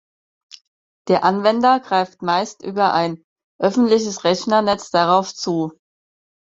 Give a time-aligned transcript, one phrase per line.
[1.09, 3.23] Der Anwender greift meist über ein
[3.59, 5.73] öffentliches Rechnernetz darauf zu.